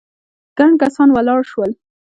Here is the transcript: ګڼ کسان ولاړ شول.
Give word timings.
ګڼ 0.57 0.71
کسان 0.81 1.09
ولاړ 1.15 1.41
شول. 1.51 1.71